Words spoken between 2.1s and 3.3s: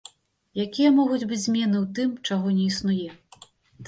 чаго не існуе?